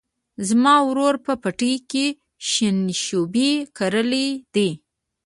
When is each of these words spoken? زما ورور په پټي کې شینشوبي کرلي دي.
زما 0.47 0.75
ورور 0.87 1.15
په 1.25 1.33
پټي 1.43 1.73
کې 1.91 2.05
شینشوبي 2.49 3.51
کرلي 3.77 4.27
دي. 4.53 4.69